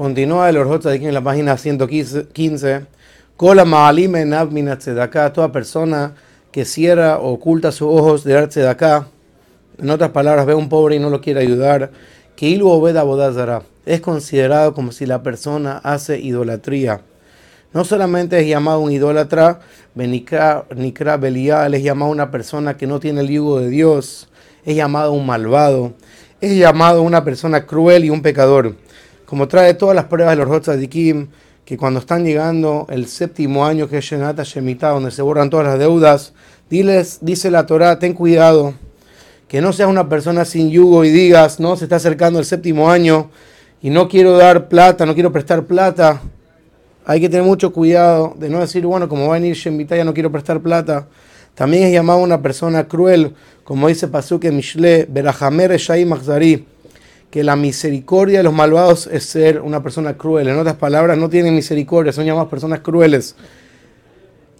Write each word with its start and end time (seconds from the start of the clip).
Continúa 0.00 0.48
el 0.48 0.56
Orjot 0.56 0.86
aquí 0.86 1.06
en 1.06 1.12
la 1.12 1.20
página 1.20 1.58
115. 1.58 2.86
Kola 3.36 3.66
ma'alim 3.66 4.16
enav 4.16 4.48
acá 4.98 5.30
Toda 5.30 5.52
persona 5.52 6.14
que 6.50 6.64
cierra 6.64 7.18
o 7.18 7.34
oculta 7.34 7.70
sus 7.70 7.88
ojos 7.88 8.24
de 8.24 8.46
de 8.46 8.66
acá. 8.66 9.08
En 9.78 9.90
otras 9.90 10.08
palabras, 10.08 10.46
ve 10.46 10.54
a 10.54 10.56
un 10.56 10.70
pobre 10.70 10.96
y 10.96 10.98
no 10.98 11.10
lo 11.10 11.20
quiere 11.20 11.40
ayudar. 11.40 11.90
Que 12.34 12.48
ilu 12.48 12.70
obeda 12.70 13.02
bodazara. 13.02 13.60
Es 13.84 14.00
considerado 14.00 14.72
como 14.72 14.90
si 14.90 15.04
la 15.04 15.22
persona 15.22 15.82
hace 15.84 16.18
idolatría. 16.18 17.02
No 17.74 17.84
solamente 17.84 18.40
es 18.40 18.48
llamado 18.48 18.80
un 18.80 18.92
idólatra, 18.92 19.60
Benikra 19.94 21.16
Belial 21.18 21.74
es 21.74 21.82
llamado 21.82 22.10
una 22.10 22.30
persona 22.30 22.78
que 22.78 22.86
no 22.86 23.00
tiene 23.00 23.20
el 23.20 23.28
yugo 23.28 23.60
de 23.60 23.68
Dios, 23.68 24.30
es 24.64 24.76
llamado 24.76 25.12
un 25.12 25.26
malvado, 25.26 25.92
es 26.40 26.56
llamado 26.56 27.02
una 27.02 27.22
persona 27.22 27.66
cruel 27.66 28.06
y 28.06 28.08
un 28.08 28.22
pecador. 28.22 28.76
Como 29.30 29.46
trae 29.46 29.74
todas 29.74 29.94
las 29.94 30.06
pruebas 30.06 30.36
de 30.36 30.44
los 30.44 30.66
de 30.66 30.88
Kim, 30.88 31.28
que 31.64 31.76
cuando 31.76 32.00
están 32.00 32.24
llegando 32.24 32.88
el 32.90 33.06
séptimo 33.06 33.64
año 33.64 33.88
que 33.88 33.98
es 33.98 34.04
Shenata 34.04 34.42
Shemitah, 34.42 34.88
donde 34.88 35.12
se 35.12 35.22
borran 35.22 35.50
todas 35.50 35.66
las 35.68 35.78
deudas, 35.78 36.32
diles, 36.68 37.20
dice 37.20 37.48
la 37.48 37.64
Torah, 37.64 38.00
ten 38.00 38.14
cuidado, 38.14 38.74
que 39.46 39.60
no 39.60 39.72
seas 39.72 39.88
una 39.88 40.08
persona 40.08 40.44
sin 40.44 40.70
yugo 40.70 41.04
y 41.04 41.10
digas, 41.10 41.60
no, 41.60 41.76
se 41.76 41.84
está 41.84 41.94
acercando 41.94 42.40
el 42.40 42.44
séptimo 42.44 42.90
año 42.90 43.30
y 43.80 43.90
no 43.90 44.08
quiero 44.08 44.36
dar 44.36 44.68
plata, 44.68 45.06
no 45.06 45.14
quiero 45.14 45.30
prestar 45.30 45.64
plata 45.64 46.20
hay 47.06 47.20
que 47.20 47.28
tener 47.28 47.44
mucho 47.44 47.72
cuidado 47.72 48.34
de 48.36 48.48
no 48.48 48.60
decir, 48.60 48.84
bueno, 48.84 49.08
como 49.08 49.28
va 49.28 49.36
a 49.36 49.38
venir 49.38 49.54
Shemitah, 49.54 49.96
ya 49.96 50.04
no 50.04 50.14
quiero 50.14 50.30
prestar 50.30 50.60
plata. 50.60 51.08
También 51.54 51.84
es 51.84 51.92
llamado 51.92 52.20
una 52.20 52.40
persona 52.40 52.86
cruel, 52.86 53.34
como 53.64 53.88
dice 53.88 54.08
Pasuke 54.08 54.50
Mishle, 54.52 55.06
Berahamer 55.08 55.76
Shai 55.76 56.04
Machzari, 56.04 56.66
que 57.30 57.44
la 57.44 57.56
misericordia 57.56 58.38
de 58.38 58.44
los 58.44 58.52
malvados 58.52 59.06
es 59.06 59.24
ser 59.24 59.60
una 59.60 59.82
persona 59.82 60.16
cruel. 60.16 60.48
En 60.48 60.58
otras 60.58 60.76
palabras, 60.76 61.16
no 61.16 61.30
tienen 61.30 61.54
misericordia, 61.54 62.12
son 62.12 62.26
llamadas 62.26 62.48
personas 62.48 62.80
crueles. 62.80 63.36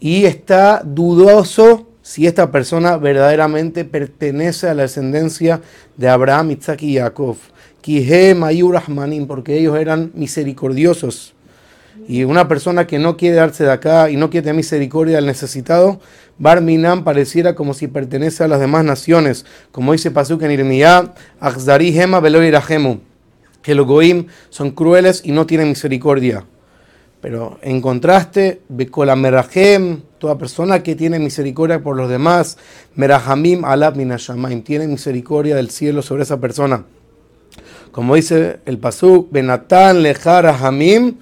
Y 0.00 0.24
está 0.24 0.82
dudoso 0.84 1.86
si 2.02 2.26
esta 2.26 2.50
persona 2.50 2.96
verdaderamente 2.96 3.84
pertenece 3.84 4.68
a 4.68 4.74
la 4.74 4.82
descendencia 4.82 5.60
de 5.96 6.08
Abraham, 6.08 6.52
Isaac 6.52 6.82
y 6.82 6.96
Jacob. 6.96 7.36
Kihe 7.80 8.34
Mayur 8.34 8.80
porque 9.28 9.58
ellos 9.58 9.78
eran 9.78 10.10
misericordiosos. 10.14 11.35
Y 12.08 12.24
una 12.24 12.46
persona 12.48 12.86
que 12.86 12.98
no 12.98 13.16
quiere 13.16 13.36
darse 13.36 13.64
de 13.64 13.72
acá 13.72 14.10
y 14.10 14.16
no 14.16 14.30
quiere 14.30 14.44
tener 14.44 14.56
misericordia 14.56 15.18
al 15.18 15.26
necesitado, 15.26 16.00
Barminan 16.38 17.04
pareciera 17.04 17.54
como 17.54 17.74
si 17.74 17.88
pertenece 17.88 18.44
a 18.44 18.48
las 18.48 18.60
demás 18.60 18.84
naciones. 18.84 19.44
Como 19.72 19.92
dice 19.92 20.10
Pasuk 20.10 20.42
en 20.42 20.52
Irmiyah, 20.52 21.14
Akzdari 21.40 21.98
Hema 21.98 22.20
que 23.62 23.74
los 23.74 23.86
Goim 23.86 24.26
son 24.48 24.70
crueles 24.70 25.22
y 25.24 25.32
no 25.32 25.46
tienen 25.46 25.68
misericordia. 25.68 26.44
Pero 27.20 27.58
en 27.62 27.80
contraste, 27.80 28.60
Bekola 28.68 29.16
Merahem, 29.16 30.02
toda 30.18 30.38
persona 30.38 30.84
que 30.84 30.94
tiene 30.94 31.18
misericordia 31.18 31.82
por 31.82 31.96
los 31.96 32.08
demás, 32.08 32.58
Merahamim 32.94 33.64
Alab 33.64 33.96
Minashamaim, 33.96 34.62
tiene 34.62 34.86
misericordia 34.86 35.56
del 35.56 35.70
cielo 35.70 36.02
sobre 36.02 36.22
esa 36.22 36.38
persona. 36.38 36.84
Como 37.90 38.14
dice 38.14 38.60
el 38.66 38.78
Pasuk, 38.78 39.32
Benatán 39.32 40.02
Lejara 40.02 40.56
Hamim, 40.56 41.16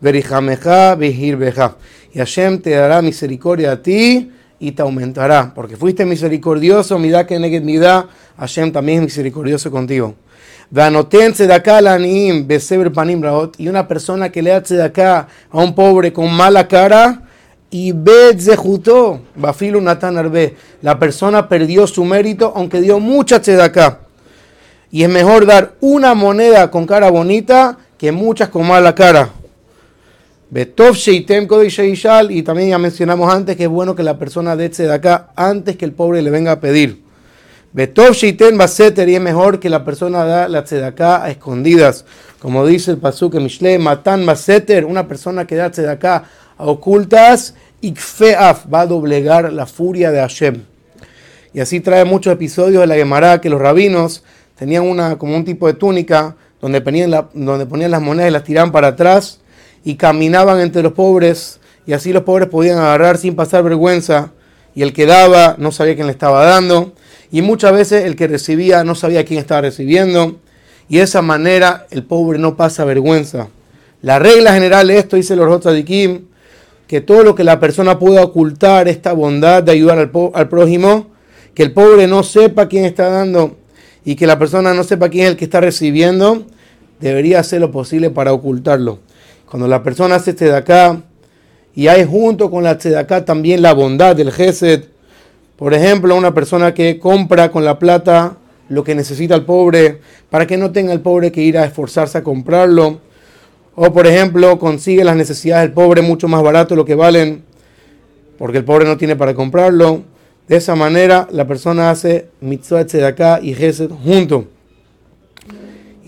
Verijameja, 0.00 0.94
Beja. 0.94 1.76
Y 2.12 2.18
Hashem 2.18 2.60
te 2.60 2.70
dará 2.70 3.02
misericordia 3.02 3.72
a 3.72 3.82
ti 3.82 4.30
y 4.58 4.72
te 4.72 4.82
aumentará. 4.82 5.52
Porque 5.54 5.76
fuiste 5.76 6.04
misericordioso, 6.04 6.98
mira 6.98 7.26
que 7.26 7.38
neged 7.38 7.62
mida, 7.62 8.08
Hashem 8.38 8.72
también 8.72 8.98
es 8.98 9.04
misericordioso 9.04 9.70
contigo. 9.70 10.14
Y 13.58 13.68
una 13.68 13.88
persona 13.88 14.30
que 14.30 14.42
le 14.42 14.52
hace 14.52 14.76
de 14.76 14.82
acá 14.84 15.28
a 15.50 15.58
un 15.58 15.74
pobre 15.74 16.12
con 16.12 16.32
mala 16.32 16.68
cara, 16.68 17.22
y 17.72 17.92
bet 17.92 18.40
zehutó, 18.40 19.20
bafilu 19.36 19.80
natan 19.80 20.18
arbe. 20.18 20.56
La 20.82 20.98
persona 20.98 21.48
perdió 21.48 21.86
su 21.86 22.04
mérito, 22.04 22.52
aunque 22.56 22.80
dio 22.80 22.98
mucha 22.98 23.40
acá. 23.62 24.00
Y 24.90 25.04
es 25.04 25.08
mejor 25.08 25.46
dar 25.46 25.74
una 25.80 26.14
moneda 26.14 26.68
con 26.70 26.84
cara 26.84 27.10
bonita 27.10 27.78
que 27.96 28.10
muchas 28.10 28.48
con 28.48 28.66
mala 28.66 28.94
cara. 28.94 29.30
Betov 30.50 30.96
Sheitem 30.96 31.46
y 32.28 32.42
también 32.42 32.70
ya 32.70 32.78
mencionamos 32.78 33.32
antes 33.32 33.56
que 33.56 33.62
es 33.64 33.68
bueno 33.68 33.94
que 33.94 34.02
la 34.02 34.18
persona 34.18 34.56
dé 34.56 34.68
de 34.68 34.92
acá 34.92 35.30
antes 35.36 35.76
que 35.76 35.84
el 35.84 35.92
pobre 35.92 36.22
le 36.22 36.30
venga 36.30 36.50
a 36.50 36.60
pedir. 36.60 37.04
Betov 37.72 38.14
Sheitem 38.14 38.58
Baseter 38.58 39.08
y 39.08 39.14
es 39.14 39.20
mejor 39.20 39.60
que 39.60 39.70
la 39.70 39.84
persona 39.84 40.24
da 40.24 40.48
la 40.48 40.64
acá 40.88 41.22
a 41.22 41.30
escondidas. 41.30 42.04
Como 42.40 42.66
dice 42.66 42.90
el 42.90 42.98
Pasuk 42.98 43.34
Mishle, 43.36 43.78
Matan 43.78 44.26
Baseter, 44.26 44.86
una 44.86 45.06
persona 45.06 45.46
que 45.46 45.54
da 45.54 45.66
acá 45.66 46.24
a 46.58 46.66
ocultas, 46.66 47.54
Ikfeaf 47.80 48.66
va 48.72 48.80
a 48.80 48.86
doblegar 48.86 49.52
la 49.52 49.66
furia 49.66 50.10
de 50.10 50.18
Hashem. 50.18 50.64
Y 51.54 51.60
así 51.60 51.78
trae 51.78 52.04
muchos 52.04 52.32
episodios 52.32 52.80
de 52.80 52.88
la 52.88 52.96
Gemara 52.96 53.40
que 53.40 53.50
los 53.50 53.60
rabinos 53.60 54.24
tenían 54.58 54.82
una, 54.82 55.16
como 55.16 55.36
un 55.36 55.44
tipo 55.44 55.68
de 55.68 55.74
túnica 55.74 56.34
donde 56.60 56.80
ponían, 56.80 57.28
donde 57.34 57.66
ponían 57.66 57.92
las 57.92 58.02
monedas 58.02 58.30
y 58.30 58.32
las 58.32 58.42
tiraban 58.42 58.72
para 58.72 58.88
atrás 58.88 59.40
y 59.84 59.94
caminaban 59.94 60.60
entre 60.60 60.82
los 60.82 60.92
pobres 60.92 61.60
y 61.86 61.92
así 61.92 62.12
los 62.12 62.22
pobres 62.22 62.48
podían 62.48 62.78
agarrar 62.78 63.18
sin 63.18 63.34
pasar 63.34 63.62
vergüenza 63.62 64.32
y 64.74 64.82
el 64.82 64.92
que 64.92 65.06
daba 65.06 65.56
no 65.58 65.72
sabía 65.72 65.94
quién 65.94 66.06
le 66.06 66.12
estaba 66.12 66.44
dando 66.44 66.92
y 67.32 67.42
muchas 67.42 67.72
veces 67.72 68.04
el 68.04 68.16
que 68.16 68.28
recibía 68.28 68.84
no 68.84 68.94
sabía 68.94 69.24
quién 69.24 69.40
estaba 69.40 69.62
recibiendo 69.62 70.36
y 70.88 70.96
de 70.96 71.04
esa 71.04 71.22
manera 71.22 71.86
el 71.90 72.04
pobre 72.04 72.38
no 72.38 72.56
pasa 72.56 72.84
vergüenza. 72.84 73.48
La 74.02 74.18
regla 74.18 74.54
general 74.54 74.90
esto, 74.90 75.16
dice 75.16 75.36
los 75.36 75.62
de 75.62 75.84
Kim, 75.84 76.26
que 76.88 77.00
todo 77.00 77.22
lo 77.22 77.34
que 77.34 77.44
la 77.44 77.60
persona 77.60 77.98
pueda 77.98 78.24
ocultar, 78.24 78.88
esta 78.88 79.12
bondad 79.12 79.62
de 79.62 79.72
ayudar 79.72 79.98
al, 79.98 80.10
al 80.34 80.48
prójimo, 80.48 81.06
que 81.54 81.62
el 81.62 81.72
pobre 81.72 82.06
no 82.08 82.22
sepa 82.24 82.66
quién 82.66 82.84
está 82.84 83.08
dando 83.08 83.56
y 84.04 84.16
que 84.16 84.26
la 84.26 84.38
persona 84.38 84.74
no 84.74 84.82
sepa 84.82 85.08
quién 85.08 85.26
es 85.26 85.30
el 85.30 85.36
que 85.36 85.44
está 85.44 85.60
recibiendo, 85.60 86.44
debería 86.98 87.40
hacer 87.40 87.60
lo 87.60 87.70
posible 87.70 88.10
para 88.10 88.32
ocultarlo. 88.32 88.98
Cuando 89.50 89.66
la 89.66 89.82
persona 89.82 90.14
hace 90.14 90.54
acá 90.54 91.02
y 91.74 91.88
hay 91.88 92.04
junto 92.04 92.52
con 92.52 92.62
la 92.62 92.78
acá 92.96 93.24
también 93.24 93.62
la 93.62 93.74
bondad 93.74 94.14
del 94.14 94.30
Gesed, 94.30 94.84
por 95.56 95.74
ejemplo, 95.74 96.14
una 96.14 96.32
persona 96.32 96.72
que 96.72 97.00
compra 97.00 97.50
con 97.50 97.64
la 97.64 97.76
plata 97.76 98.36
lo 98.68 98.84
que 98.84 98.94
necesita 98.94 99.34
el 99.34 99.44
pobre, 99.44 100.00
para 100.30 100.46
que 100.46 100.56
no 100.56 100.70
tenga 100.70 100.92
el 100.92 101.00
pobre 101.00 101.32
que 101.32 101.42
ir 101.42 101.58
a 101.58 101.64
esforzarse 101.64 102.18
a 102.18 102.22
comprarlo. 102.22 103.00
O 103.74 103.92
por 103.92 104.06
ejemplo, 104.06 104.56
consigue 104.60 105.02
las 105.02 105.16
necesidades 105.16 105.64
del 105.64 105.72
pobre 105.72 106.00
mucho 106.00 106.28
más 106.28 106.44
barato 106.44 106.76
lo 106.76 106.84
que 106.84 106.94
valen, 106.94 107.42
porque 108.38 108.58
el 108.58 108.64
pobre 108.64 108.84
no 108.84 108.96
tiene 108.96 109.16
para 109.16 109.34
comprarlo. 109.34 110.04
De 110.46 110.58
esa 110.58 110.76
manera, 110.76 111.26
la 111.32 111.48
persona 111.48 111.90
hace 111.90 112.28
mitzvah 112.40 112.86
acá 113.04 113.40
y 113.42 113.54
gesed 113.54 113.90
junto. 114.04 114.46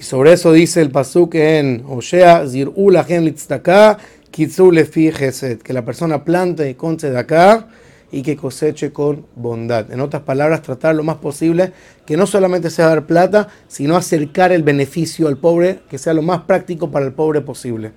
Y 0.03 0.05
sobre 0.05 0.33
eso 0.33 0.53
dice 0.53 0.81
el 0.81 0.91
pasuk 0.91 1.37
en 1.37 1.85
Oshea, 1.89 2.45
Zir'u 2.49 2.91
lachem 2.91 3.23
litzdaka, 3.23 3.99
kitzu 4.33 4.73
lefi 4.73 5.13
que 5.13 5.73
la 5.73 5.85
persona 5.85 6.25
plante 6.25 6.77
con 6.77 6.99
acá 7.17 7.69
y 8.11 8.23
que 8.23 8.37
coseche 8.37 8.93
con 8.93 9.25
bondad. 9.37 9.93
En 9.93 10.01
otras 10.01 10.25
palabras, 10.25 10.61
tratar 10.63 10.97
lo 10.97 11.05
más 11.05 11.19
posible 11.19 11.73
que 12.05 12.17
no 12.17 12.27
solamente 12.27 12.69
sea 12.69 12.89
dar 12.89 13.07
plata, 13.07 13.47
sino 13.69 13.95
acercar 13.97 14.51
el 14.51 14.65
beneficio 14.65 15.29
al 15.29 15.37
pobre, 15.37 15.83
que 15.89 15.99
sea 15.99 16.15
lo 16.15 16.23
más 16.23 16.41
práctico 16.41 16.91
para 16.91 17.07
el 17.07 17.13
pobre 17.13 17.41
posible. 17.41 17.93